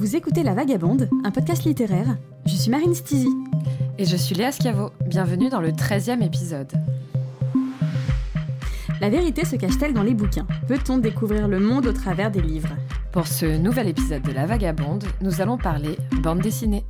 [0.00, 2.16] Vous écoutez La Vagabonde, un podcast littéraire.
[2.46, 3.28] Je suis Marine Stizy.
[3.98, 4.92] Et je suis Léa Schiavo.
[5.04, 6.72] Bienvenue dans le 13e épisode.
[9.02, 12.74] La vérité se cache-t-elle dans les bouquins Peut-on découvrir le monde au travers des livres
[13.12, 16.86] Pour ce nouvel épisode de La Vagabonde, nous allons parler bande dessinée.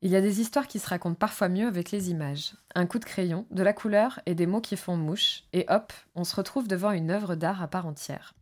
[0.00, 2.54] Il y a des histoires qui se racontent parfois mieux avec les images.
[2.74, 5.92] Un coup de crayon, de la couleur et des mots qui font mouche, et hop,
[6.16, 8.34] on se retrouve devant une œuvre d'art à part entière.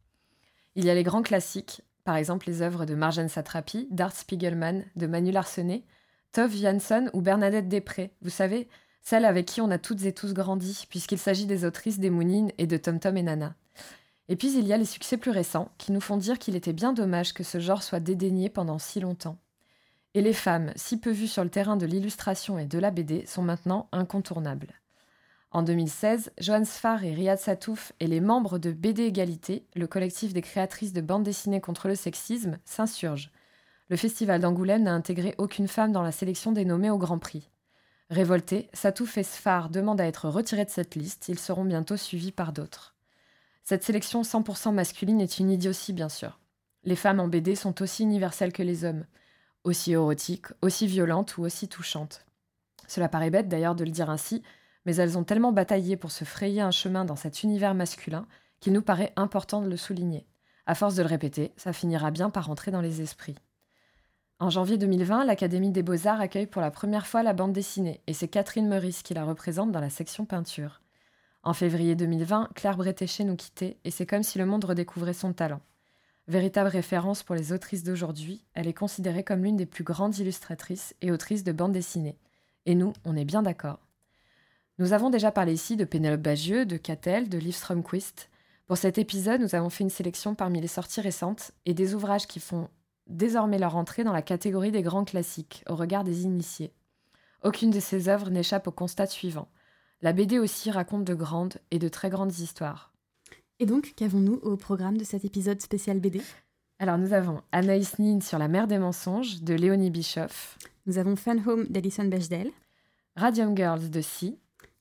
[0.77, 4.84] Il y a les grands classiques, par exemple les œuvres de Marjane Satrapi, d'Art Spiegelman,
[4.96, 5.83] de Manu Larsenet,
[6.33, 8.69] Tove Jansson ou Bernadette Després, vous savez,
[9.02, 12.52] celles avec qui on a toutes et tous grandi, puisqu'il s'agit des autrices des Mounines
[12.59, 13.55] et de Tom Tom et Nana.
[14.29, 16.73] Et puis il y a les succès plus récents, qui nous font dire qu'il était
[16.73, 19.38] bien dommage que ce genre soit dédaigné pendant si longtemps.
[20.15, 23.27] Et les femmes, si peu vues sur le terrain de l'illustration et de la BD,
[23.27, 24.79] sont maintenant incontournables.
[25.52, 30.32] En 2016, Joanne Sfar et Riyad Satouf et les membres de BD Égalité, le collectif
[30.32, 33.32] des créatrices de bandes dessinées contre le sexisme, s'insurgent.
[33.88, 37.51] Le festival d'Angoulême n'a intégré aucune femme dans la sélection des nommés au Grand Prix.
[38.10, 42.32] Révoltés, Satouf et Sfar demandent à être retirés de cette liste, ils seront bientôt suivis
[42.32, 42.95] par d'autres.
[43.65, 46.38] Cette sélection 100% masculine est une idiotie, bien sûr.
[46.84, 49.04] Les femmes en BD sont aussi universelles que les hommes,
[49.65, 52.24] aussi érotiques, aussi violentes ou aussi touchantes.
[52.87, 54.43] Cela paraît bête d'ailleurs de le dire ainsi,
[54.91, 58.27] mais elles ont tellement bataillé pour se frayer un chemin dans cet univers masculin
[58.59, 60.27] qu'il nous paraît important de le souligner.
[60.66, 63.37] À force de le répéter, ça finira bien par entrer dans les esprits.
[64.41, 68.12] En janvier 2020, l'Académie des Beaux-Arts accueille pour la première fois la bande dessinée, et
[68.12, 70.81] c'est Catherine Meurice qui la représente dans la section peinture.
[71.44, 75.33] En février 2020, Claire Bretéché nous quittait, et c'est comme si le monde redécouvrait son
[75.33, 75.61] talent.
[76.27, 80.97] Véritable référence pour les autrices d'aujourd'hui, elle est considérée comme l'une des plus grandes illustratrices
[81.00, 82.19] et autrices de bande dessinée.
[82.66, 83.78] Et nous, on est bien d'accord.
[84.81, 88.31] Nous avons déjà parlé ici de Pénélope Bagieux, de Catel, de Liv Strömquist.
[88.66, 92.27] Pour cet épisode, nous avons fait une sélection parmi les sorties récentes et des ouvrages
[92.27, 92.71] qui font
[93.06, 96.72] désormais leur entrée dans la catégorie des grands classiques, au regard des initiés.
[97.44, 99.49] Aucune de ces œuvres n'échappe au constat suivant.
[100.00, 102.91] La BD aussi raconte de grandes et de très grandes histoires.
[103.59, 106.22] Et donc, qu'avons-nous au programme de cet épisode spécial BD
[106.78, 110.56] Alors, nous avons Anaïs Nin sur la mer des mensonges de Léonie Bischoff.
[110.87, 112.50] Nous avons Fun Home d'Alison Bechdel.
[113.15, 114.38] Radium Girls de Si.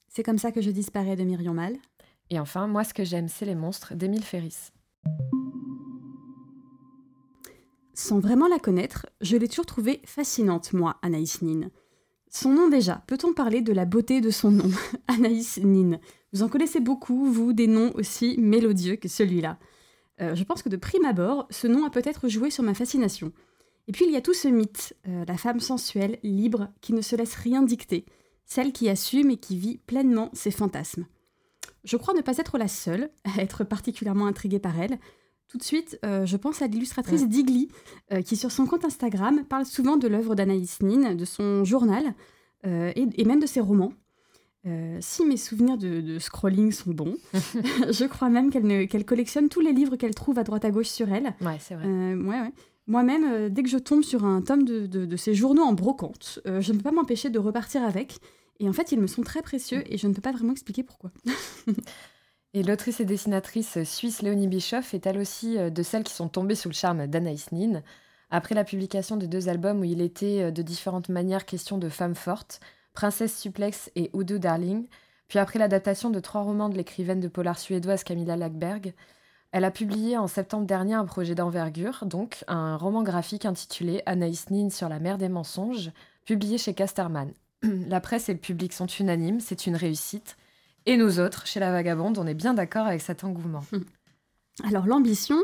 [0.09, 1.78] C'est comme ça que je disparais de Myriam Mal.
[2.31, 4.72] Et enfin, Moi ce que j'aime, c'est les monstres d'Émile Ferris.
[7.94, 11.69] Sans vraiment la connaître, je l'ai toujours trouvée fascinante, moi, Anaïs Nin.
[12.31, 14.69] Son nom déjà, peut-on parler de la beauté de son nom
[15.08, 16.00] Anaïs Nin?
[16.34, 19.59] Vous en connaissez beaucoup, vous, des noms aussi mélodieux que celui-là.
[20.22, 23.31] Euh, je pense que de prime abord, ce nom a peut-être joué sur ma fascination.
[23.88, 27.02] Et puis il y a tout ce mythe, euh, la femme sensuelle, libre, qui ne
[27.02, 28.06] se laisse rien dicter,
[28.50, 31.06] celle qui assume et qui vit pleinement ses fantasmes.
[31.84, 34.98] Je crois ne pas être la seule à être particulièrement intriguée par elle.
[35.48, 37.70] Tout de suite, euh, je pense à l'illustratrice Digli,
[38.12, 42.14] euh, qui sur son compte Instagram parle souvent de l'œuvre d'Anaïs Nin, de son journal
[42.66, 43.94] euh, et, même de ses romans.
[45.00, 49.96] si mes souvenirs de, scrolling sont bons, je crois même qu'elle collectionne tous les livres
[49.96, 51.36] qu'elle trouve à droite à gauche sur elle.
[51.42, 51.88] Ouais, c'est vrai.
[51.88, 52.54] ouais, ouais.
[52.89, 56.77] Moi-même, dès que je tombe sur un tome de, ces journaux en brocante, je ne
[56.77, 58.19] peux pas m'empêcher de repartir avec.
[58.59, 60.83] Et en fait, ils me sont très précieux et je ne peux pas vraiment expliquer
[60.83, 61.11] pourquoi.
[62.53, 66.27] et l'autrice et dessinatrice suisse Léonie Bischoff est elle aussi euh, de celles qui sont
[66.27, 67.81] tombées sous le charme d'Anaïs Nin.
[68.31, 71.88] Après la publication de deux albums où il était euh, de différentes manières question de
[71.88, 72.59] femmes fortes,
[72.94, 74.88] Princesse Suplex et Udo Darling,
[75.29, 78.94] puis après l'adaptation de trois romans de l'écrivaine de polar suédoise Camilla Lackberg,
[79.52, 84.50] elle a publié en septembre dernier un projet d'envergure, donc un roman graphique intitulé Anaïs
[84.52, 85.92] Nin sur la mer des mensonges,
[86.24, 87.34] publié chez Casterman.
[87.64, 90.38] La presse et le public sont unanimes, c'est une réussite.
[90.86, 93.64] Et nous autres, chez La Vagabonde, on est bien d'accord avec cet engouement.
[94.64, 95.38] Alors l'ambition,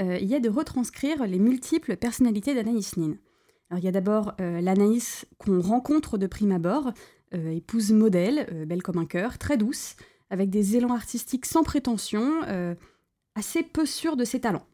[0.00, 3.14] euh, il y a de retranscrire les multiples personnalités d'Anaïs Nin.
[3.70, 6.92] Alors il y a d'abord euh, l'Anaïs qu'on rencontre de prime abord,
[7.34, 9.96] euh, épouse modèle, belle comme un cœur, très douce,
[10.30, 12.42] avec des élans artistiques sans prétention,
[13.36, 14.66] assez peu sûre de ses talents.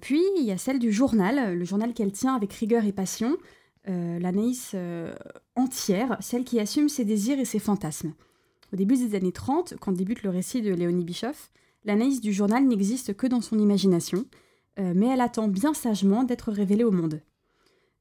[0.00, 3.36] puis il y a celle du journal, le journal qu'elle tient avec rigueur et passion,
[3.88, 5.14] euh, l'Anaïs euh,
[5.56, 8.14] entière, celle qui assume ses désirs et ses fantasmes.
[8.72, 11.50] Au début des années 30, quand débute le récit de Léonie Bischoff,
[11.84, 14.24] l'Anaïs du journal n'existe que dans son imagination,
[14.78, 17.20] euh, mais elle attend bien sagement d'être révélée au monde.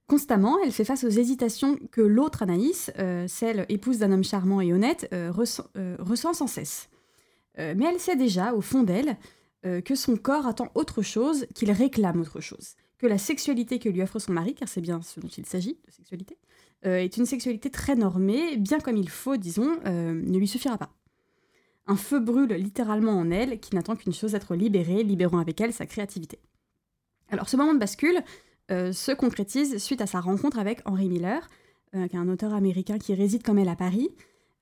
[0.08, 2.92] Constamment, elle fait face aux hésitations que l'autre Anaïs,
[3.28, 5.64] celle épouse d'un homme charmant et honnête, ressent,
[6.34, 6.90] sans cesse.
[7.58, 9.18] mais elle sait déjà, au fond d'elle,
[9.64, 14.02] que son corps attend autre chose, qu'il réclame autre chose que la sexualité que lui
[14.02, 16.38] offre son mari, car c'est bien ce dont il s'agit, de sexualité,
[16.86, 20.78] euh, est une sexualité très normée, bien comme il faut, disons, euh, ne lui suffira
[20.78, 20.90] pas.
[21.86, 25.74] Un feu brûle littéralement en elle, qui n'attend qu'une chose, être libérée, libérant avec elle
[25.74, 26.40] sa créativité.
[27.30, 28.22] Alors ce moment de bascule
[28.70, 31.50] se concrétise suite à sa rencontre avec Henry Miller,
[31.92, 34.10] qui est un auteur américain qui réside comme elle à Paris.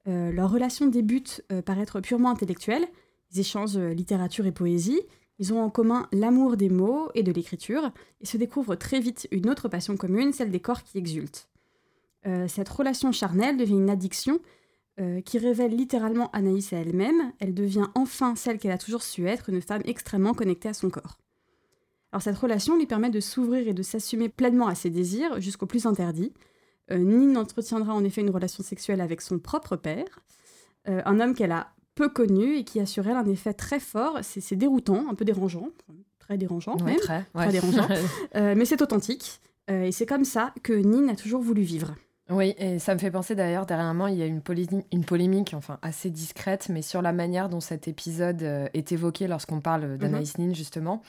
[0.08, 2.88] leur relation débute par être purement intellectuelle.
[3.32, 5.02] Ils échangent littérature et poésie.
[5.40, 9.28] Ils ont en commun l'amour des mots et de l'écriture, et se découvrent très vite
[9.32, 11.50] une autre passion commune, celle des corps qui exultent.
[12.28, 14.40] Euh, cette relation charnelle devient une addiction
[15.00, 17.34] euh, qui révèle littéralement Anaïs à elle-même.
[17.40, 20.90] Elle devient enfin celle qu'elle a toujours su être, une femme extrêmement connectée à son
[20.90, 21.18] corps.
[22.12, 25.66] Alors cette relation lui permet de s'ouvrir et de s'assumer pleinement à ses désirs jusqu'au
[25.66, 26.34] plus interdit.
[26.92, 30.20] Euh, Nine entretiendra en effet une relation sexuelle avec son propre père,
[30.86, 34.20] un homme qu'elle a peu connu et qui a sur elle un effet très fort.
[34.22, 35.70] C'est déroutant, un peu dérangeant,
[36.20, 37.88] très dérangeant même, très, dérangeant,
[38.36, 39.40] mais c'est authentique.
[39.68, 41.96] et c'est comme ça que Nine a toujours voulu vivre.
[42.32, 44.42] Oui, et ça me fait penser d'ailleurs, dernièrement, il y a une,
[44.92, 49.28] une polémique, enfin assez discrète, mais sur la manière dont cet épisode euh, est évoqué
[49.28, 50.38] lorsqu'on parle d'Anaïs.
[50.38, 51.02] Nin, justement.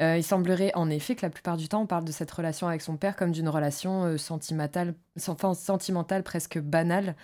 [0.00, 2.66] Euh, il semblerait en effet que la plupart du temps, on parle de cette relation
[2.66, 7.14] avec son père comme d'une relation euh, sentimentale, sentimentale presque banale.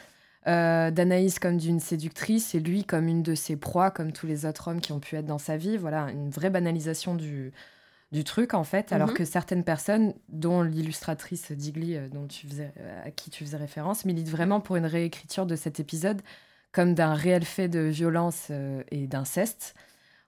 [0.47, 4.69] D'Anaïs comme d'une séductrice et lui comme une de ses proies, comme tous les autres
[4.69, 5.77] hommes qui ont pu être dans sa vie.
[5.77, 7.53] Voilà, une vraie banalisation du,
[8.13, 9.15] du truc en fait, alors mhm.
[9.15, 13.57] que certaines personnes, dont l'illustratrice Digli, euh, dont tu faisais, euh, à qui tu faisais
[13.57, 16.21] référence, militent vraiment pour une réécriture de cet épisode
[16.73, 19.75] comme d'un réel fait de violence euh, et d'inceste.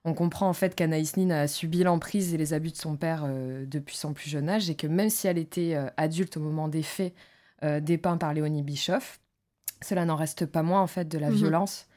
[0.05, 3.25] On comprend en fait qu'Anaïs Nin a subi l'emprise et les abus de son père
[3.65, 6.83] depuis son plus jeune âge et que même si elle était adulte au moment des
[6.83, 7.13] faits
[7.79, 9.21] dépeints par Léonie Bischoff,
[9.83, 11.35] cela n'en reste pas moins en fait de la mhm.
[11.35, 11.87] violence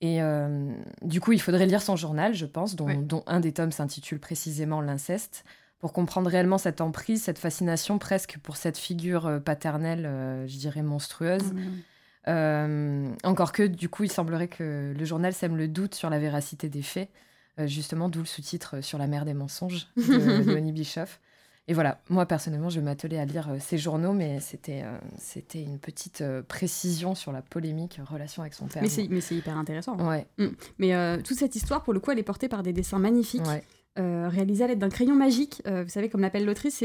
[0.00, 0.70] et euh,
[1.02, 4.80] du coup, il faudrait lire son journal, je pense, dont, un des tomes s'intitule précisément
[4.80, 5.44] L'inceste,
[5.80, 10.56] pour comprendre réellement cette emprise, cette fascination presque pour cette figure euh, paternelle, euh, je
[10.56, 11.52] dirais monstrueuse.
[12.26, 16.68] encore que, du coup, il semblerait que le journal sème le doute sur la véracité
[16.68, 17.10] des faits,
[17.64, 21.20] justement, d'où le sous-titre sur la mère des mensonges de Leonie Bischoff.
[21.70, 25.62] Et voilà, moi personnellement, je m'attelais à lire euh, ces journaux, mais c'était euh, c'était
[25.62, 28.82] une petite euh, précision sur la polémique relation avec son père.
[28.82, 29.98] Mais c'est hyper intéressant.
[29.98, 30.26] Ouais.
[30.38, 30.46] Mm.
[30.78, 33.42] Mais toute cette histoire, pour le coup, elle est portée par des dessins magnifiques,
[33.96, 35.62] réalisés à l'aide d'un crayon magique.
[35.66, 36.82] vous savez, comme l'appelle l'autrice,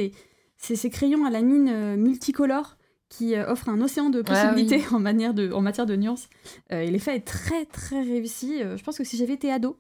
[0.58, 2.78] c'est ces crayons à la mine multicolore
[3.08, 6.28] qui offrent un océan de possibilités en, manière de, en matière de nuances.
[6.72, 8.60] et l'effet est très très réussi.
[8.60, 9.78] je pense que si j'avais été ado,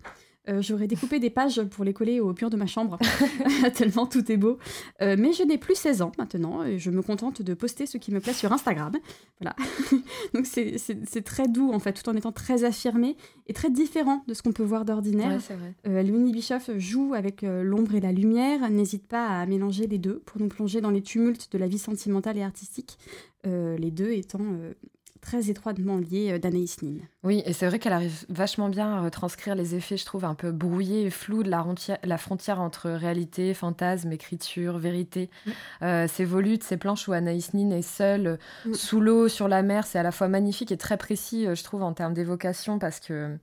[0.50, 3.00] euh, j'aurais découpé des pages pour les coller au mur de ma chambre,
[3.75, 4.57] tellement tout est beau.
[5.01, 7.98] Euh, mais je n'ai plus 16 ans maintenant et je me contente de poster ce
[7.98, 8.92] qui me plaît sur Instagram.
[9.40, 9.56] Voilà.
[10.34, 13.16] Donc c'est très doux en fait, tout en étant très affirmé
[13.48, 15.40] et très différent de ce qu'on peut voir d'ordinaire.
[15.50, 19.98] Ouais, euh, Louis Bischoff joue avec l'ombre et la lumière, n'hésite pas à mélanger les
[19.98, 22.98] deux pour nous plonger dans les tumultes de la vie sentimentale et artistique,
[23.45, 24.40] les deux étant
[25.23, 26.97] très étroitement liée euh, d'Anaïs Nin.
[27.23, 30.35] Oui, et c'est vrai qu'elle arrive vachement bien à retranscrire les effets, je trouve, un
[30.35, 31.65] peu brouillés et flous de la,
[32.03, 35.29] la frontière entre réalité, fantasme, écriture, vérité.
[35.45, 35.51] Mm.
[35.83, 38.73] Euh, ces volutes, ces planches où Anaïs Nin est seule, mm.
[38.73, 41.63] sous l'eau, sur la mer, c'est à la fois magnifique et très précis, euh, je
[41.63, 43.37] trouve, en termes d'évocation, parce que...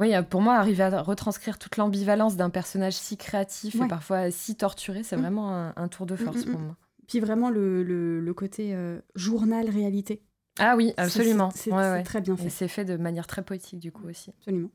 [0.00, 4.54] Oui, pour moi, arriver à retranscrire toute l'ambivalence d'un personnage si créatif et parfois si
[4.54, 5.20] torturé, c'est mm.
[5.20, 6.76] vraiment un, tour de force pour moi.
[7.08, 8.76] Puis vraiment le, le, côté
[9.16, 10.22] journal-réalité.
[10.58, 11.50] Ah oui, absolument.
[11.54, 11.70] C'est
[12.04, 12.50] très bien fait.
[12.50, 14.30] c'est fait de manière très poétique du coup aussi.
[14.38, 14.70] Absolument.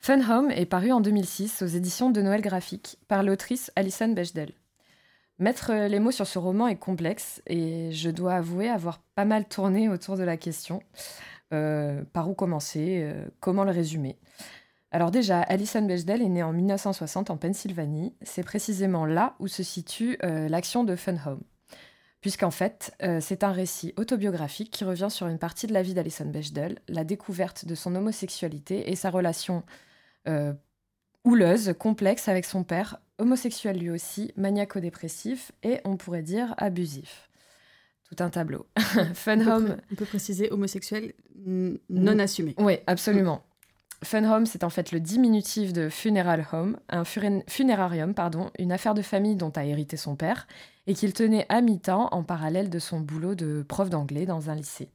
[0.00, 4.52] Fun Home est paru en 2006 aux éditions de Noël Graphique par l'autrice Alison Bechdel.
[5.38, 9.46] Mettre les mots sur ce roman est complexe et je dois avouer avoir pas mal
[9.46, 10.80] tourné autour de la question.
[11.52, 14.16] Euh, par où commencer euh, Comment le résumer?
[14.90, 18.14] Alors déjà, Alison Bechdel est née en 1960 en Pennsylvanie.
[18.22, 21.42] C'est précisément là où se situe euh, l'action de Fun Home
[22.20, 25.94] puisqu'en fait, euh, c'est un récit autobiographique qui revient sur une partie de la vie
[25.94, 29.62] d'Alison Bechdel, la découverte de son homosexualité et sa relation
[30.28, 30.52] euh,
[31.24, 37.30] houleuse, complexe avec son père, homosexuel lui aussi, maniaco-dépressif et, on pourrait dire, abusif.
[38.04, 38.66] Tout un tableau.
[39.14, 39.76] Fun on Home.
[39.90, 41.12] on peut préciser homosexuel
[41.44, 42.54] non assumé.
[42.58, 43.42] Oui, absolument.
[44.02, 48.94] Fun Home, c'est en fait le diminutif de Funeral Home, un funérarium, pardon, une affaire
[48.94, 50.46] de famille dont a hérité son père
[50.86, 54.54] et qu'il tenait à mi-temps en parallèle de son boulot de prof d'anglais dans un
[54.54, 54.90] lycée.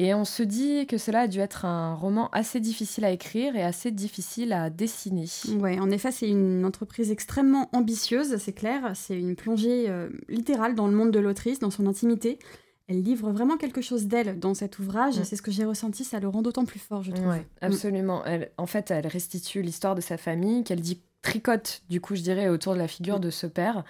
[0.00, 3.56] Et on se dit que cela a dû être un roman assez difficile à écrire
[3.56, 5.24] et assez difficile à dessiner.
[5.58, 8.92] Oui, en effet, c'est une entreprise extrêmement ambitieuse, c'est clair.
[8.94, 12.38] C'est une plongée euh, littérale dans le monde de l'autrice, dans son intimité.
[12.88, 15.22] Elle livre vraiment quelque chose d'elle dans cet ouvrage.
[15.22, 17.28] C'est ce que j'ai ressenti, ça le rend d'autant plus fort, je trouve.
[17.28, 18.24] Oui, absolument.
[18.24, 22.22] Elle, en fait, elle restitue l'histoire de sa famille, qu'elle dit tricote, du coup, je
[22.22, 23.84] dirais, autour de la figure de ce père.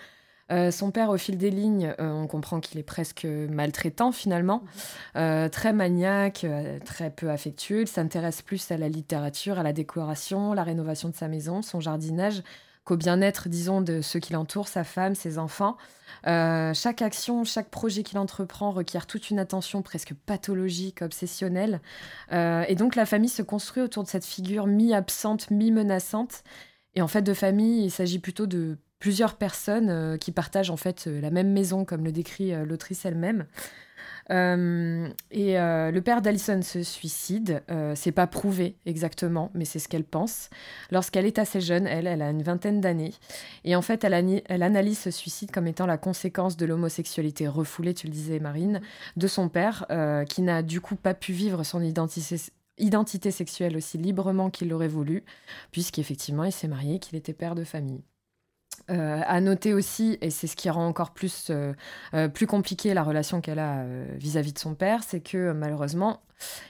[0.50, 4.64] Euh, son père, au fil des lignes, euh, on comprend qu'il est presque maltraitant finalement,
[5.17, 6.47] euh, très maniaque,
[6.85, 7.83] très peu affectueux.
[7.83, 11.81] Il s'intéresse plus à la littérature, à la décoration, la rénovation de sa maison, son
[11.81, 12.43] jardinage,
[12.88, 15.76] qu'au bien-être, disons, de ceux qui l'entourent, sa femme, ses enfants.
[16.25, 21.80] chaque action, chaque projet qu'il entreprend requiert toute une attention presque pathologique, obsessionnelle.
[22.33, 26.42] et donc la famille se construit autour de cette figure mi-absente, mi-menaçante.
[26.95, 30.76] Et en fait, de famille, il s'agit plutôt de plusieurs personnes euh, qui partagent en
[30.76, 33.47] fait euh, la même maison, comme le décrit euh, l'autrice elle-même.
[34.31, 37.63] Et le père d'Alison se suicide.
[37.95, 40.51] c'est pas prouvé exactement, mais c'est ce qu'elle pense.
[40.91, 43.15] Lorsqu'elle est assez jeune, elle, elle a une vingtaine d'années.
[43.65, 48.07] Et en fait, elle, analyse ce suicide comme étant la conséquence de l'homosexualité refoulée, tu
[48.07, 48.81] le disais, Marine,
[49.17, 49.87] de son père,
[50.29, 52.37] qui n'a du coup pas pu vivre son identité
[52.79, 55.25] identité sexuelle aussi librement qu'il l'aurait voulu,
[55.71, 58.03] puisqu'effectivement il s'est marié, qu'il était père de famille.
[58.90, 61.75] Euh, à noter aussi, et c'est ce qui rend encore plus, euh,
[62.14, 63.85] euh, plus compliqué la relation qu'elle a
[64.16, 66.23] vis-à-vis de son père, c'est que malheureusement,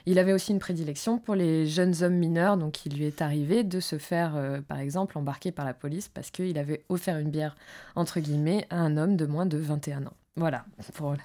[0.05, 3.63] il avait aussi une prédilection pour les jeunes hommes mineurs, donc il lui est arrivé
[3.63, 4.33] de se faire,
[4.67, 7.55] par exemple, embarquer par la police parce qu'il avait offert une bière,
[7.95, 10.13] entre guillemets, à un homme de moins de 21 ans.
[10.35, 11.15] Voilà, pour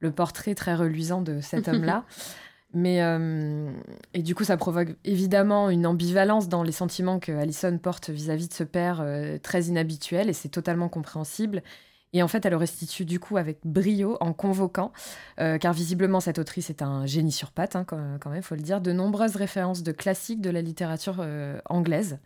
[0.00, 2.04] le portrait très reluisant de cet homme-là.
[2.74, 3.70] Mais euh,
[4.14, 8.48] et du coup, ça provoque évidemment une ambivalence dans les sentiments que Alison porte vis-à-vis
[8.48, 11.62] de ce père euh, très inhabituel, et c'est totalement compréhensible.
[12.14, 14.92] Et en fait, elle le restitue du coup avec brio en convoquant,
[15.40, 18.62] euh, car visiblement cette autrice est un génie sur pattes, hein, quand, même, faut le
[18.62, 22.20] dire, de nombreuses références de classiques de la littérature euh, anglaise,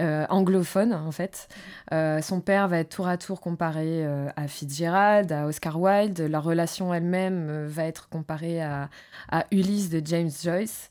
[0.00, 1.48] euh, anglophone en fait.
[1.90, 6.20] son père va être tour à tour comparé à Fitzgerald, à Oscar Wilde.
[6.20, 8.88] Leur relation elle-même va être comparée à,
[9.32, 10.90] à Ulysse de James Joyce.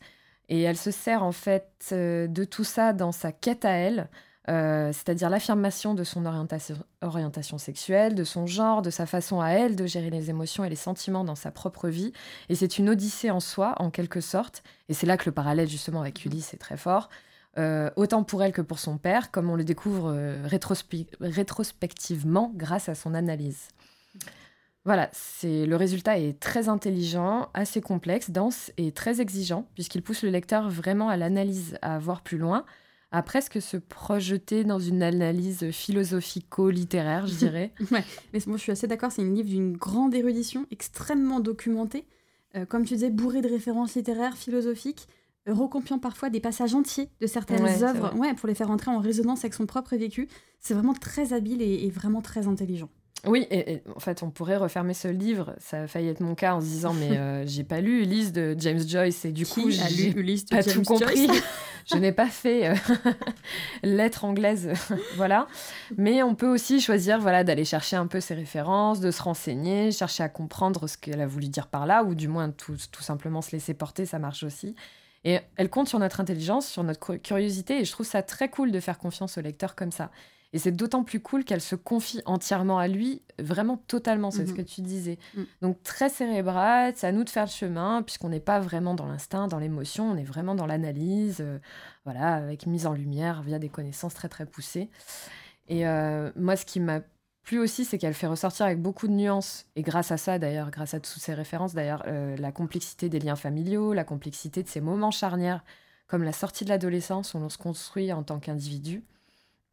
[0.49, 4.09] Et elle se sert en fait de tout ça dans sa quête à elle.
[4.49, 9.75] Euh, c'est-à-dire l'affirmation de son orientation, sexuelle, de son genre, de sa façon à elle
[9.75, 12.11] de gérer les émotions et les sentiments dans sa propre vie.
[12.49, 14.63] Et c'est une odyssée en soi, en quelque sorte.
[14.89, 17.09] Et c'est là que le parallèle justement avec Ulysse est très fort.
[17.57, 20.35] Euh, autant pour elle que pour son père, comme on le découvre euh,
[21.21, 23.67] rétrospectivement grâce à son analyse.
[24.85, 30.23] Voilà, c'est le résultat est très intelligent, assez complexe, dense et très exigeant, puisqu'il pousse
[30.23, 32.65] le lecteur vraiment à l'analyse, à voir plus loin,
[33.13, 37.71] à presque se projeter dans une analyse philosophico-littéraire, je dirais.
[37.91, 38.03] ouais,
[38.33, 42.05] mais moi je suis assez d'accord, c'est un livre d'une grande érudition, extrêmement documenté,
[42.55, 45.07] euh, comme tu disais, bourré de références littéraires, philosophiques,
[45.45, 49.45] recompiant parfois des passages entiers de certaines œuvres, ouais, pour les faire entrer en résonance
[49.45, 50.27] avec son propre vécu.
[50.59, 52.89] C'est vraiment très habile et vraiment très intelligent.
[53.25, 55.55] Oui, et, en fait, on pourrait refermer ce livre.
[55.57, 58.33] Ça a failli être mon cas en se disant, mais euh, j'ai pas lu Ulysse
[58.33, 60.13] de James Joyce et du coup, j'ai
[60.49, 61.27] pas tout compris.
[61.91, 62.75] je n'ai pas fait euh,
[63.83, 64.71] lettre anglaise,
[65.15, 65.47] voilà.
[65.97, 69.91] Mais on peut aussi choisir, voilà, d'aller chercher un peu ses références, de se renseigner,
[69.91, 73.03] chercher à comprendre ce qu'elle a voulu dire par là, ou du moins tout, tout
[73.03, 74.75] simplement se laisser porter, ça marche aussi.
[75.23, 78.71] Et elle compte sur notre intelligence, sur notre curiosité, et je trouve ça très cool
[78.71, 80.11] de faire confiance au lecteur comme ça.
[80.53, 84.51] Et c'est d'autant plus cool qu'elle se confie entièrement à lui, vraiment totalement, c'est ce
[84.51, 84.57] mhm.
[84.57, 85.17] que tu disais.
[85.35, 85.41] Mm.
[85.63, 89.07] Donc très cérébrale, c'est à nous de faire le chemin, puisqu'on n'est pas vraiment dans
[89.07, 91.57] l'instinct, dans l'émotion, on est vraiment dans l'analyse, euh,
[92.05, 94.91] voilà, avec mise en lumière via des connaissances très très poussées.
[95.69, 97.01] Et euh, moi, ce qui m'a
[97.41, 100.69] plu aussi, c'est qu'elle fait ressortir avec beaucoup de nuances, et grâce à ça d'ailleurs,
[100.69, 104.67] grâce à toutes ces références d'ailleurs, euh, la complexité des liens familiaux, la complexité de
[104.67, 105.63] ces moments charnières,
[106.05, 109.03] comme la sortie de l'adolescence où l'on se construit en tant qu'individu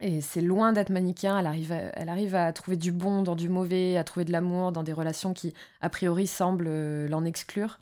[0.00, 3.36] et c'est loin d'être manichéen, elle arrive, à, elle arrive à trouver du bon dans
[3.36, 5.52] du mauvais, à trouver de l'amour dans des relations qui,
[5.82, 7.78] a priori, semblent euh, l'en exclure.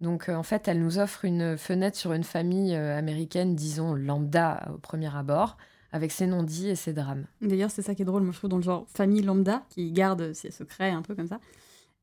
[0.00, 3.92] Donc, euh, en fait, elle nous offre une fenêtre sur une famille euh, américaine, disons,
[3.92, 5.58] lambda au premier abord,
[5.92, 7.26] avec ses non-dits et ses drames.
[7.42, 9.92] D'ailleurs, c'est ça qui est drôle, moi je trouve, dans le genre famille lambda, qui
[9.92, 11.40] garde ses secrets, un peu comme ça.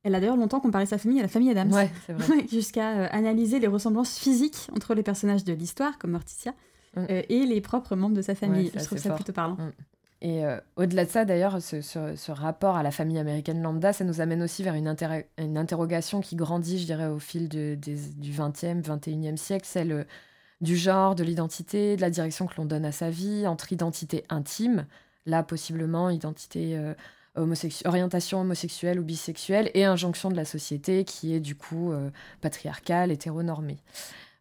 [0.03, 1.73] Elle a d'ailleurs longtemps comparé sa famille à la famille Adams.
[1.73, 2.47] Ouais, c'est vrai.
[2.51, 6.53] Jusqu'à analyser les ressemblances physiques entre les personnages de l'histoire, comme Morticia,
[6.97, 7.07] Mm.
[7.09, 8.71] Euh, et les propres membres de sa famille.
[8.73, 9.55] je trouve ça plutôt parlant.
[9.55, 9.71] Mm.
[10.19, 14.19] Et euh, au-delà de ça, d'ailleurs, ce, rapport à la famille américaine lambda, ça nous
[14.19, 14.95] amène aussi vers une,
[15.37, 20.03] une interrogation qui grandit, je dirais, au fil de, du 20e, 21e siècle, celle euh,
[20.59, 24.25] du genre, de l'identité, de la direction que l'on donne à sa vie, entre identité
[24.29, 24.87] intime,
[25.27, 26.81] là possiblement identité
[27.85, 31.93] orientation homosexuelle ou bisexuelle, et injonction de la société qui est du coup
[32.41, 33.77] patriarcale, hétéronormée.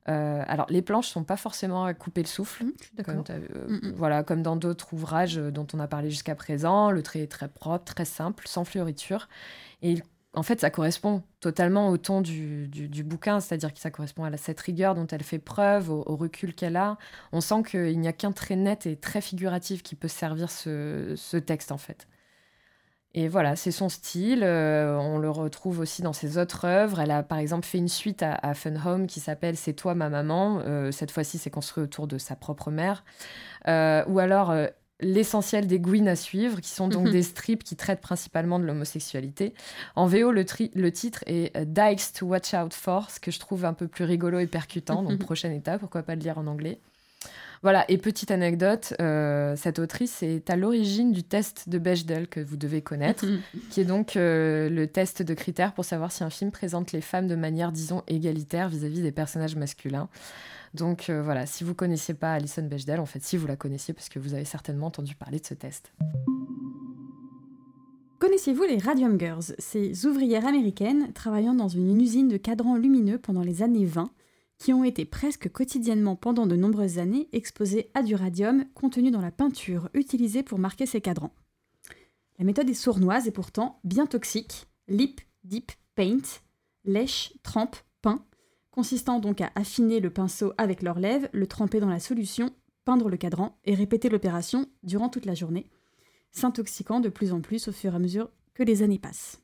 [0.08, 3.88] Euh, alors, les planches sont pas forcément à couper le souffle, mmh, comme, euh, mmh,
[3.88, 3.92] mmh.
[3.96, 6.90] voilà, comme dans d'autres ouvrages euh, dont on a parlé jusqu'à présent.
[6.90, 9.28] Le trait est très propre, très simple, sans fleuriture.
[9.82, 9.96] Et
[10.34, 14.36] en fait, ça correspond totalement au ton du, du, bouquin, c'est-à-dire que ça correspond à
[14.36, 16.98] cette rigueur dont elle fait preuve, au, recul qu'elle a.
[17.32, 21.14] On sent qu'il n'y a qu'un trait net et très figuratif qui peut servir ce,
[21.16, 22.06] ce texte, en fait.
[23.18, 24.42] Et voilà, c'est son style.
[24.42, 27.00] Euh, on le retrouve aussi dans ses autres œuvres.
[27.00, 30.10] Elle a par exemple fait une suite à, Fun Home qui s'appelle C'est toi ma
[30.10, 30.60] maman.
[30.66, 33.04] Euh, cette fois-ci, c'est construit autour de sa propre mère.
[33.68, 34.54] Euh, ou alors
[35.00, 39.54] l'essentiel des Gwyn à suivre, qui sont donc des strips qui traitent principalement de l'homosexualité.
[39.94, 40.44] En VO, le,
[40.74, 44.04] le, titre est Dykes to Watch Out For, ce que je trouve un peu plus
[44.04, 45.02] rigolo et percutant.
[45.02, 46.80] Donc prochaine étape, pourquoi pas le lire en anglais.
[47.62, 52.40] Voilà, et petite anecdote, euh, cette autrice est à l'origine du test de Bechdel que
[52.40, 53.24] vous devez connaître,
[53.70, 57.00] qui est donc euh, le test de critères pour savoir si un film présente les
[57.00, 60.08] femmes de manière, disons, égalitaire vis-à-vis des personnages masculins.
[60.74, 63.94] Donc euh, voilà, si vous connaissiez pas Alison Bechdel, en fait, si vous la connaissiez,
[63.94, 65.92] parce que vous avez certainement entendu parler de ce test.
[68.18, 73.42] Connaissiez-vous les Radium Girls, ces ouvrières américaines travaillant dans une usine de cadrans lumineux pendant
[73.42, 74.10] les années 20
[74.58, 79.20] qui ont été presque quotidiennement pendant de nombreuses années exposés à du radium contenu dans
[79.20, 81.34] la peinture utilisée pour marquer ces cadrans.
[82.38, 84.66] La méthode est sournoise et pourtant bien toxique.
[84.88, 86.40] Lip, dip, paint,
[86.84, 88.24] lèche, trempe, peint,
[88.70, 92.50] consistant donc à affiner le pinceau avec leurs lèvres, le tremper dans la solution,
[92.84, 95.66] peindre le cadran et répéter l'opération durant toute la journée,
[96.30, 99.42] s'intoxiquant de plus en plus au fur et à mesure que les années passent.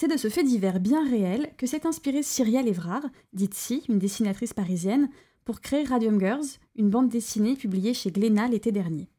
[0.00, 3.04] C'est de ce fait divers bien réel que s'est inspirée Cyrielle Evrard,
[3.34, 5.10] dite Si, une dessinatrice parisienne,
[5.44, 9.10] pour créer Radium Girls, une bande dessinée publiée chez Glénat l'été dernier.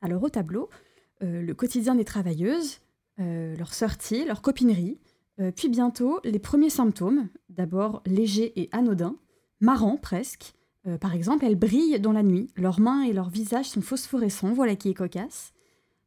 [0.00, 0.70] Alors au tableau,
[1.22, 2.80] euh, le quotidien des travailleuses,
[3.20, 4.98] euh, leur sortie, leur copinerie,
[5.38, 9.14] euh, puis bientôt les premiers symptômes, d'abord légers et anodins,
[9.60, 10.54] marrants presque.
[11.00, 14.74] par exemple, elles brillent dans la nuit, leurs mains et leurs visages sont phosphorescents, voilà
[14.74, 15.52] qui est cocasse.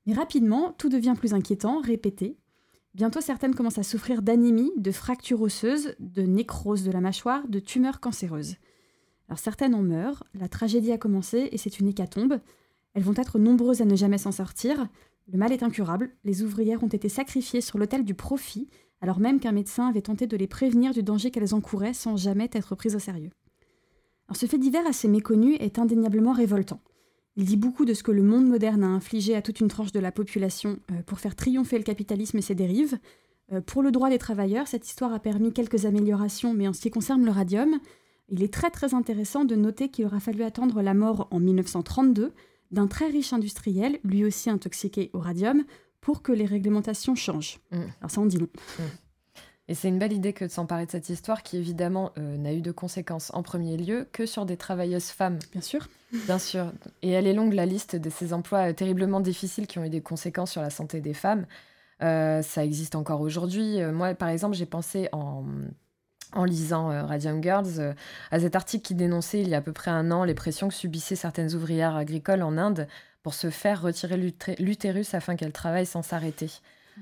[0.06, 2.36] Mais rapidement, tout devient plus inquiétant, répété,
[2.96, 7.60] Bientôt, certaines commencent à souffrir d'anémie, de fractures osseuses, de nécrose de la mâchoire, de
[7.60, 8.56] tumeurs cancéreuses.
[9.28, 12.40] Alors certaines en meurent, la tragédie a commencé et c'est une hécatombe.
[12.94, 14.88] Elles vont être nombreuses à ne jamais s'en sortir.
[15.28, 18.70] Le mal est incurable, les ouvrières ont été sacrifiées sur l'autel du profit,
[19.02, 22.50] alors même qu'un médecin avait tenté de les prévenir du danger qu'elles encouraient sans jamais
[22.54, 23.32] être prises au sérieux.
[24.30, 26.80] Alors ce fait divers assez méconnu est indéniablement révoltant.
[27.38, 29.92] Il dit beaucoup de ce que le monde moderne a infligé à toute une tranche
[29.92, 32.98] de la population euh, pour faire triompher le capitalisme et ses dérives.
[33.52, 36.82] Euh, pour le droit des travailleurs, cette histoire a permis quelques améliorations, mais en ce
[36.82, 37.80] qui concerne le radium,
[38.30, 42.32] il est très très intéressant de noter qu'il aura fallu attendre la mort en 1932
[42.72, 45.64] d'un très riche industriel, lui aussi intoxiqué au radium,
[46.02, 47.60] pour que les réglementations changent.
[47.72, 47.78] Mmh.
[48.00, 48.48] Alors ça, on dit non.
[48.48, 48.84] Mmh.
[49.68, 52.54] Et c'est une belle idée que de s'emparer de cette histoire qui, évidemment, euh, n'a
[52.54, 55.40] eu de conséquences en premier lieu que sur des travailleuses femmes.
[55.52, 55.88] Bien sûr.
[56.12, 56.72] Bien sûr.
[57.02, 59.90] Et elle est longue, la liste de ces emplois euh, terriblement difficiles qui ont eu
[59.90, 61.48] des conséquences sur la santé des femmes.
[62.04, 63.82] Euh, ça existe encore aujourd'hui.
[63.92, 65.46] moi, par exemple, j'ai pensé en,
[66.34, 67.96] en lisant Radium Girls
[68.32, 70.68] à cet article qui dénonçait il y a à peu près un an les pressions
[70.68, 72.88] que subissaient certaines ouvrières agricoles en Inde
[73.24, 74.18] pour se faire retirer
[74.60, 76.52] l'utérus afin qu'elles travaillent sans s'arrêter.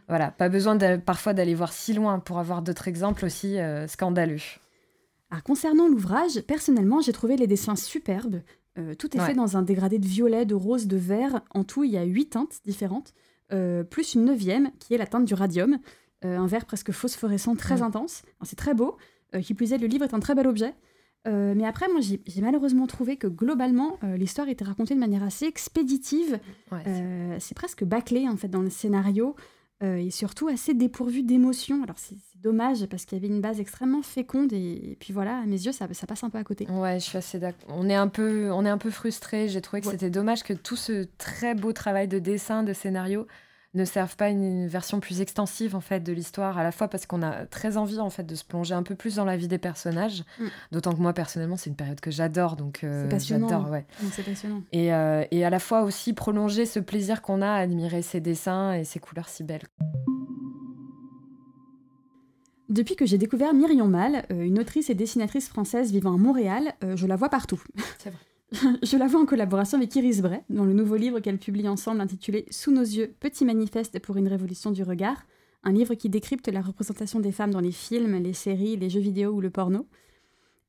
[0.08, 4.41] Voilà, pas besoin parfois d'aller voir si loin pour avoir d'autres exemples aussi euh, scandaleux.
[5.45, 8.41] concernant l'ouvrage, personnellement, j'ai trouvé les dessins superbes.
[8.79, 11.41] Euh, tout est fait dans un dégradé de violet, de rose, de vert.
[11.53, 13.13] En tout, il y a huit teintes différentes,
[13.51, 15.77] euh, plus une neuvième qui est la teinte du radium,
[16.25, 18.21] un vert presque phosphorescent très intense.
[18.43, 18.95] C'est très beau.
[19.41, 20.73] qui plus est, le livre est un très bel objet.
[21.25, 26.39] mais après, moi, j'ai malheureusement trouvé que globalement, l'histoire était racontée de manière assez expéditive.
[27.39, 29.36] c'est presque bâclé en fait dans le scénario.
[29.84, 31.84] Euh, et surtout assez dépourvu d'émotion.
[31.84, 35.46] Alors c'est dommage parce qu'il y avait une base extrêmement féconde et, puis voilà, à
[35.46, 36.67] mes yeux, ça, ça, passe un peu à côté.
[36.69, 37.69] Ouais, je suis assez d'accord.
[37.69, 39.50] On est un peu, on est un peu frustré.
[39.50, 43.28] J'ai trouvé que c'était dommage que tout ce très beau travail de dessin, de scénario,
[43.73, 47.05] ne servent pas une, version plus extensive en fait de l'histoire à la fois parce
[47.05, 49.47] qu'on a très envie en fait de se plonger un peu plus dans la vie
[49.47, 50.45] des personnages mm.
[50.71, 54.62] d'autant que moi personnellement c'est une période que j'adore donc euh, j'adore ouais c'est passionnant
[54.71, 58.19] et, euh, et à la fois aussi prolonger ce plaisir qu'on a à admirer ces
[58.19, 59.63] dessins et ces couleurs si belles
[62.69, 66.73] depuis que j'ai découvert Myriam Mal, euh, une autrice et dessinatrice française vivant à Montréal,
[66.95, 67.62] je la vois partout.
[67.99, 68.19] C'est vrai.
[68.84, 72.02] je la vois en collaboration avec Iris Bray dans le nouveau livre qu'elle publie ensemble
[72.02, 75.26] intitulé Sous nos yeux, petit manifeste pour une révolution du regard,
[75.63, 79.00] un livre qui décrypte la représentation des femmes dans les films, les séries, les jeux
[79.00, 79.88] vidéo ou le porno.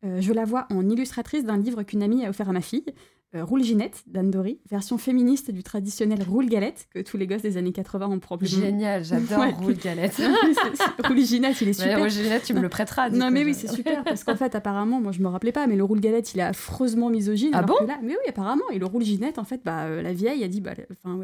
[0.04, 2.86] Euh, je la vois en illustratrice d'un livre qu'une amie a offert à ma fille,
[3.34, 7.42] euh, Roule Ginette d'Anne Dory, version féministe du traditionnel Roule Galette que tous les gosses
[7.42, 8.62] des années 80 ont probablement.
[8.62, 10.22] Génial, j'adore Roule Galette.
[11.04, 11.98] Roule Ginette, il est super.
[11.98, 13.10] Roule Ginette, tu me le prêteras.
[13.10, 15.76] Non, mais oui, c'est super parce qu'en fait, apparemment, moi je me rappelais pas, mais
[15.76, 17.50] le Roule Galette, il est affreusement misogyne.
[17.54, 18.68] Ah bon Mais oui, apparemment.
[18.72, 20.72] Et le Roule Ginette, en fait, bah, euh, la vieille, a dit, bah,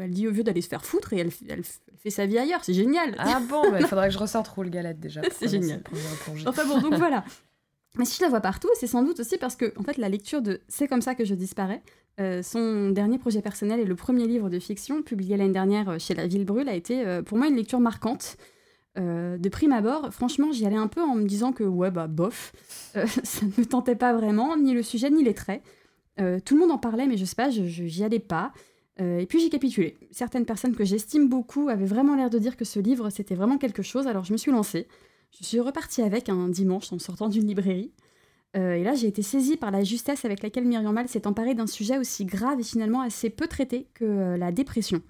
[0.01, 1.63] elle dit au vieux d'aller se faire foutre et elle, elle,
[1.97, 2.63] fait sa vie ailleurs.
[2.63, 3.15] C'est génial.
[3.19, 5.21] Ah bon, bah, il faudrait que je ressorte Roule Galette déjà.
[5.31, 5.81] c'est génial.
[6.45, 7.23] Enfin bon, donc voilà.
[7.97, 10.07] Mais si je la vois partout, c'est sans doute aussi parce que, en fait, la
[10.07, 11.81] lecture de C'est comme ça que je disparais
[12.17, 16.27] son dernier projet personnel et le premier livre de fiction, publié l'année dernière chez La
[16.27, 18.37] Ville Brûle, a été pour moi une lecture marquante.
[18.95, 22.53] de prime abord, franchement, j'y allais un peu en me disant que ouais, bah bof,
[22.93, 25.63] ça ne me tentait pas vraiment, ni le sujet, ni les traits.
[26.17, 28.53] tout le monde en parlait, mais je sais pas, j'y allais pas.
[28.99, 29.97] et puis j'ai capitulé.
[30.11, 33.57] Certaines personnes que j'estime beaucoup avaient vraiment l'air de dire que ce livre c'était vraiment
[33.57, 34.87] quelque chose, alors je me suis lancée.
[35.39, 37.91] Je suis repartie avec un dimanche en sortant d'une librairie.
[38.57, 41.55] Euh, et là, j'ai été saisie par la justesse avec laquelle Myriam Mal s'est emparée
[41.55, 45.01] d'un sujet aussi grave et finalement assez peu traité que euh, la dépression.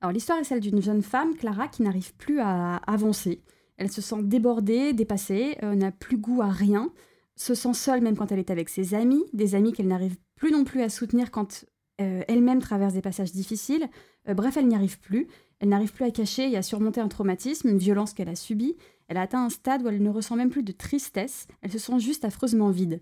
[0.00, 3.42] Alors, l'histoire est celle d'une jeune femme, Clara, qui n'arrive plus à avancer.
[3.76, 6.90] Elle se sent débordée, dépassée, euh, n'a plus goût à rien,
[7.34, 10.52] se sent seule même quand elle est avec ses amis, des amis qu'elle n'arrive plus
[10.52, 11.64] non plus à soutenir quand
[11.98, 13.88] elle-même traverse des passages difficiles.
[14.26, 15.28] bref, elle n'y arrive plus.
[15.60, 18.76] Elle n'arrive plus à cacher et à surmonter un traumatisme, une violence qu'elle a subie.
[19.08, 21.78] Elle a atteint un stade où elle ne ressent même plus de tristesse, elle se
[21.78, 23.00] sent juste affreusement vide.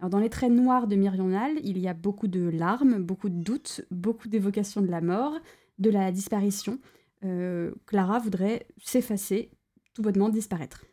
[0.00, 3.80] Dans les traits noirs de Myrional, il y a beaucoup de larmes, beaucoup de doutes,
[3.90, 5.38] beaucoup d'évocations de la mort,
[5.78, 6.78] de la disparition.
[7.24, 9.50] Euh, Clara voudrait s'effacer,
[9.94, 10.84] tout bonnement disparaître.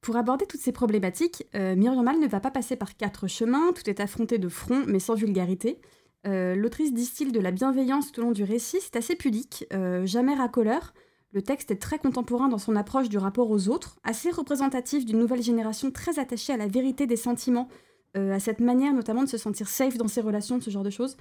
[0.00, 4.00] Pour aborder toutes ces problématiques, euh, ne va pas passer par quatre chemins, tout est
[4.00, 5.80] affronté de front mais sans vulgarité.
[6.26, 10.04] Euh, l'autrice distille de la bienveillance tout au long du récit, c'est assez pudique, euh,
[10.06, 10.94] jamais racoleur.
[11.32, 15.18] Le texte est très contemporain dans son approche du rapport aux autres, assez représentatif d'une
[15.18, 17.68] nouvelle génération très attachée à la vérité des sentiments,
[18.16, 20.90] euh, à cette manière notamment de se sentir safe dans ses relations, ce genre de
[20.90, 21.16] choses.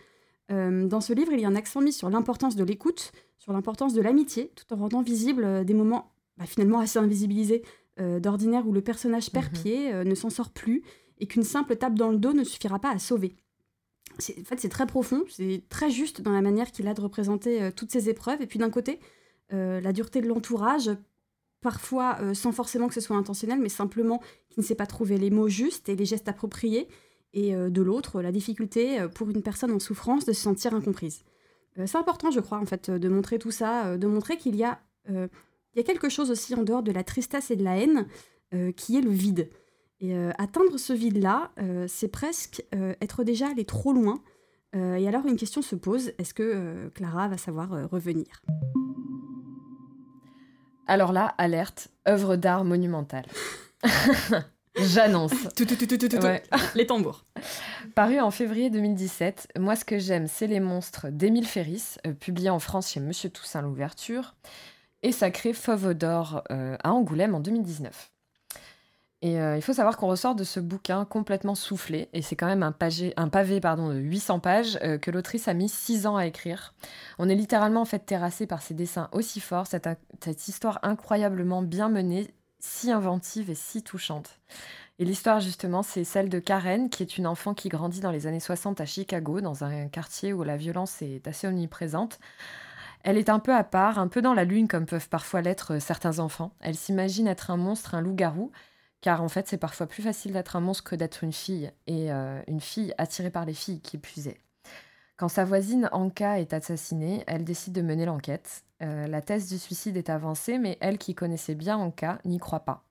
[0.50, 3.94] dans ce livre, il y a un accent mis sur l'importance de l'écoute, sur l'importance
[3.94, 7.64] de l'amitié, tout en rendant visible des moments bah, finalement assez invisibilisés,
[7.98, 9.62] d'ordinaire où le personnage perd mhm.
[9.62, 10.84] pied, ne s'en sort plus,
[11.20, 13.36] et qu'une simple tape dans le dos ne suffira pas à sauver
[14.18, 17.62] en fait, c'est très profond, c'est très juste dans la manière qu'il a de représenter
[17.62, 18.42] euh, toutes ces épreuves.
[18.42, 19.00] Et puis d'un côté, euh,
[19.52, 20.92] la dureté de l'entourage,
[21.62, 25.18] parfois euh, sans forcément que ce soit intentionnel, mais simplement qu'il ne sait pas trouver
[25.18, 26.88] les mots justes et les gestes appropriés.
[27.34, 31.24] Et de l'autre, la difficulté pour une personne en souffrance de se sentir incomprise.
[31.76, 34.80] c'est important, je crois, en fait, de montrer tout ça, de montrer qu'il y, a,
[35.76, 38.08] quelque chose aussi en dehors de la tristesse et de la haine,
[38.76, 39.50] qui est le vide.
[40.00, 44.22] Et euh, atteindre ce vide-là, euh, c'est presque euh, être déjà allé trop loin.
[44.74, 48.44] et alors une question se pose, est-ce que Clara va savoir revenir?
[50.88, 53.26] Alors là, alerte, œuvre d'art monumentale.
[54.76, 55.34] J'annonce.
[55.56, 56.44] tout, tout, tout, tout, ouais.
[56.76, 57.26] Les tambours.
[57.96, 62.60] Paru en février 2017, Moi ce que j'aime, c'est les monstres d'Émile Ferris, publié en
[62.60, 64.36] France chez Monsieur Toussaint l'ouverture,
[65.02, 68.12] et sacré Fauve d'or à Angoulême en 2019.
[69.24, 72.46] Et euh, il faut savoir qu'on ressort de ce bouquin complètement soufflé, et c'est quand
[72.46, 72.76] même un,
[73.18, 76.76] un pavé pardon, de 800 pages euh, que l'autrice a mis 6 ans à écrire.
[77.18, 79.90] On est littéralement en fait terrassé par ces dessins aussi forts, cette,
[80.24, 84.40] cette histoire incroyablement bien menée, si inventive et si touchante.
[85.00, 88.28] Et l'histoire justement, c'est celle de Karen, qui est une enfant qui grandit dans les
[88.28, 92.20] années 60 à Chicago, dans un quartier où la violence est assez omniprésente.
[93.04, 95.80] Elle est un peu à part, un peu dans la lune comme peuvent parfois l'être
[95.80, 96.52] certains enfants.
[96.60, 98.52] Elle s'imagine être un monstre, un loup-garou,
[99.02, 102.12] car en fait, c'est parfois plus facile d'être un monstre que d'être une fille, et
[102.12, 104.40] euh, une fille attirée par les filles qui puisait.
[105.18, 108.64] Quand sa voisine Anka est assassinée, elle décide de mener l'enquête.
[108.84, 112.66] Euh, la thèse du suicide est avancée, mais elle, qui connaissait bien Anka, n'y croit
[112.66, 112.84] pas.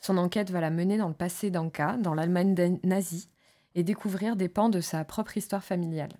[0.00, 3.28] Son enquête va la mener dans le passé d'Anka, dans l'Allemagne nazie,
[3.74, 6.12] et découvrir des pans de sa propre histoire familiale.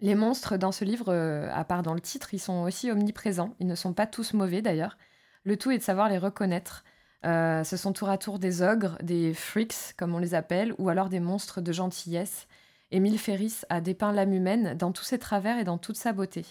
[0.00, 3.54] Les monstres dans ce livre, euh, à part dans le titre, ils sont aussi omniprésents.
[3.58, 4.96] Ils ne sont pas tous mauvais d'ailleurs.
[5.44, 6.84] Le tout est de savoir les reconnaître,
[7.24, 10.88] euh, ce sont tour à tour des ogres, des freaks, comme on les appelle, ou
[10.88, 12.46] alors des monstres de gentillesse.
[12.90, 16.44] Émile Ferris a dépeint l'âme humaine dans tous ses travers et dans toute sa beauté.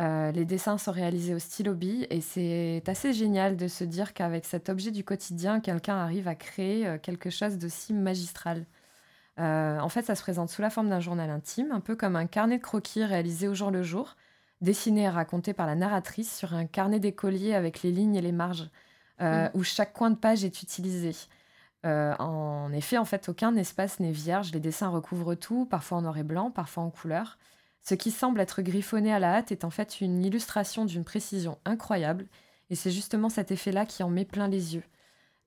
[0.00, 4.14] Euh, les dessins sont réalisés au stylo bille et c'est assez génial de se dire
[4.14, 8.64] qu'avec cet objet du quotidien, quelqu'un arrive à créer euh, quelque chose de si magistral.
[9.38, 12.26] en fait, ça se présente sous la forme d'un journal intime, un peu comme un
[12.26, 14.16] carnet de croquis réalisé au jour le jour,
[14.60, 18.32] dessiné et raconté par la narratrice sur un carnet d'écolier avec les lignes et les
[18.32, 18.70] marges.
[19.20, 19.50] Euh, mm.
[19.54, 21.14] où chaque coin de page est utilisé.
[21.86, 24.52] Euh, en effet, en fait, aucun espace n'est vierge.
[24.52, 27.38] Les dessins recouvrent tout, parfois en noir et blanc, parfois en couleur.
[27.82, 31.58] Ce qui semble être griffonné à la hâte est en fait une illustration d'une précision
[31.64, 32.26] incroyable,
[32.70, 34.84] et c'est justement cet effet-là qui en met plein les yeux.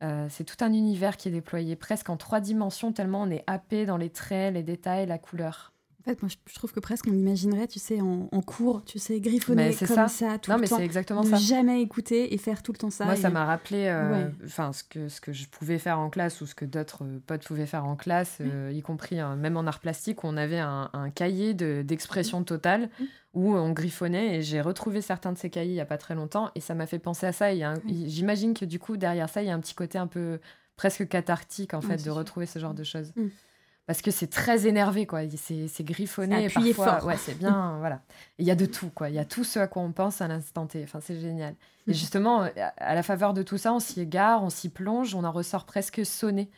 [0.04, 3.44] Euh, c'est tout un univers qui est déployé presque en trois dimensions, tellement on est
[3.46, 5.72] happé dans les traits, les détails, la couleur.
[6.02, 9.20] En fait, moi, je trouve que presque on imaginerait, tu sais, en, cours, tu sais,
[9.20, 11.36] griffonner comme ça, tout non, le mais exactement ça.
[11.36, 13.06] jamais écouter et faire tout le temps ça.
[13.06, 16.42] Moi, ça m'a rappelé, euh, enfin, ce que ce que je pouvais faire en classe
[16.42, 19.58] ou ce que d'autres euh, potes pouvaient faire en classe, euh, y compris hein, même
[19.58, 22.90] en art plastique, où on avait un, cahier d'expression totale
[23.36, 24.38] où on griffonnait.
[24.38, 26.74] Et j'ai retrouvé certains de ces cahiers il y a pas très longtemps, et ça
[26.74, 27.50] m'a fait penser à ça.
[27.86, 30.40] J'imagine que du coup, derrière ça, il y a un petit côté un peu
[30.78, 33.14] presque cathartique en fait de retrouver ce genre de choses.
[33.92, 35.20] Parce que c'est très énervé, quoi.
[35.36, 36.48] C'est griffonné.
[36.48, 38.02] C'est parfois, Ouais, c'est bien, voilà.
[38.38, 39.10] Il y a de tout, quoi.
[39.10, 40.82] Il y a tout ce à quoi on pense à l'instant T.
[40.82, 41.56] Enfin, c'est génial.
[41.88, 45.26] Et justement, à la faveur de tout ça, on s'y égare, on s'y plonge, on
[45.26, 46.50] en ressort presque sonné.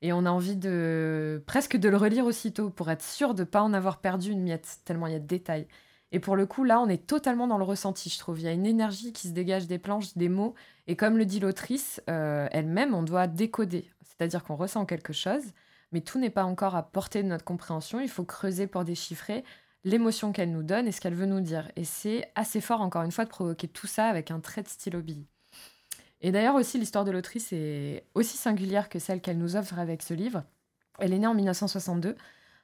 [0.00, 3.44] Et on a envie de presque de le relire aussitôt pour être sûr de ne
[3.44, 5.66] pas en avoir perdu une miette, tellement il y a de détails.
[6.10, 8.40] Et pour le coup, là, on est totalement dans le ressenti, je trouve.
[8.40, 10.54] Il y a une énergie qui se dégage des planches, des mots.
[10.86, 13.90] Et comme le dit l'autrice euh, elle-même, on doit décoder.
[14.04, 15.44] C'est-à-dire qu'on ressent quelque chose,
[15.92, 18.00] mais tout n'est pas encore à portée de notre compréhension.
[18.00, 19.44] Il faut creuser pour déchiffrer
[19.84, 21.70] l'émotion qu'elle nous donne et ce qu'elle veut nous dire.
[21.76, 24.68] Et c'est assez fort, encore une fois, de provoquer tout ça avec un trait de
[24.68, 25.26] stylo Billy.
[26.20, 30.02] Et d'ailleurs aussi, l'histoire de l'autrice est aussi singulière que celle qu'elle nous offre avec
[30.02, 30.42] ce livre.
[30.98, 32.16] Elle est née en 1962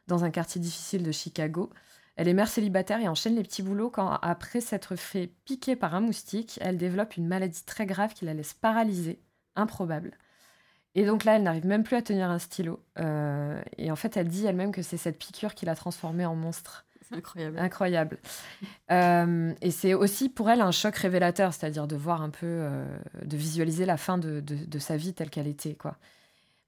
[0.06, 1.70] dans un quartier difficile de Chicago.
[2.16, 5.94] Elle est mère célibataire et enchaîne les petits boulots quand, après s'être fait piquer par
[5.94, 9.20] un moustique, elle développe une maladie très grave qui la laisse paralysée,
[9.56, 10.16] improbable.
[10.94, 12.80] Et donc là, elle n'arrive même plus à tenir un stylo.
[12.98, 16.36] Euh, et en fait, elle dit elle-même que c'est cette piqûre qui l'a transformée en
[16.36, 16.84] monstre.
[17.08, 17.58] C'est incroyable.
[17.58, 18.18] Incroyable.
[18.90, 22.84] Euh, et c'est aussi pour elle un choc révélateur, c'est-à-dire de voir un peu, euh,
[23.24, 25.96] de visualiser la fin de, de, sa vie telle qu'elle était, quoi.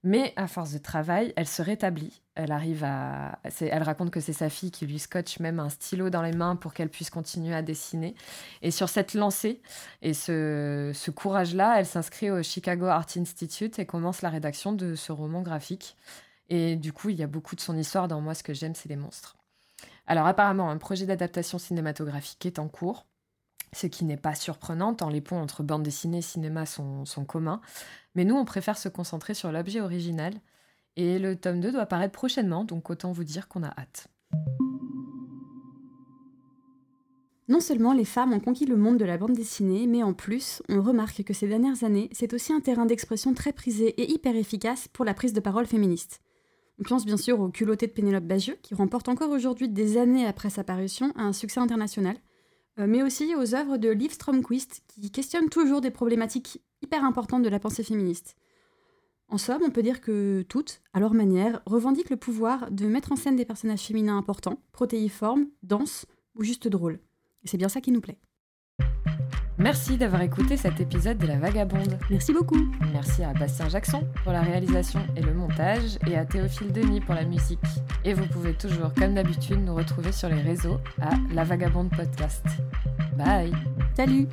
[0.03, 2.21] Mais à force de travail, elle se rétablit.
[2.35, 3.39] Elle arrive à.
[3.59, 6.55] Elle raconte que c'est sa fille qui lui scotche même un stylo dans les mains
[6.55, 8.15] pour qu'elle puisse continuer à dessiner.
[8.61, 9.61] Et sur cette lancée
[10.03, 15.11] et ce, courage-là, elle s'inscrit au Chicago Art Institute et commence la rédaction de ce
[15.11, 15.97] roman graphique.
[16.49, 18.75] Et du coup, il y a beaucoup de son histoire dans Moi, ce que j'aime,
[18.75, 19.35] c'est les monstres.
[20.05, 23.07] Alors, apparemment, un projet d'adaptation cinématographique est en cours
[23.73, 27.61] ce qui n'est pas surprenant tant les ponts entre bande dessinée et cinéma sont, communs.
[28.15, 30.33] Mais nous, on préfère se concentrer sur l'objet original.
[30.95, 34.07] Et le tome 2 doit paraître prochainement, donc autant vous dire qu'on a hâte.
[37.49, 40.61] Non seulement les femmes ont conquis le monde de la bande dessinée, mais en plus,
[40.67, 44.35] on remarque que ces dernières années, c'est aussi un terrain d'expression très prisé et hyper
[44.35, 46.21] efficace pour la prise de parole féministe.
[46.79, 50.27] On pense bien sûr au culotté de Pénélope Bagieux, qui remporte encore aujourd'hui, des années
[50.27, 52.17] après sa parution, un succès international,
[52.77, 57.49] mais aussi aux œuvres de Liv Stromquist, qui questionnent toujours des problématiques hyper importantes de
[57.49, 58.35] la pensée féministe.
[59.29, 63.11] En somme, on peut dire que toutes, à leur manière, revendiquent le pouvoir de mettre
[63.11, 66.99] en scène des personnages féminins importants, protéiformes, denses ou juste drôles.
[67.43, 68.19] Et c'est bien ça qui nous plaît.
[69.59, 71.97] Merci d'avoir écouté cet épisode de La Vagabonde.
[72.11, 72.59] Merci beaucoup.
[72.93, 77.15] Merci à Bastien Jackson pour la réalisation et le montage et à Théophile Denis pour
[77.15, 77.59] la musique.
[78.05, 82.45] Et vous pouvez toujours, comme d'habitude, nous retrouver sur les réseaux à La Vagabonde Podcast.
[83.17, 83.51] Bye.
[83.95, 84.27] Salut.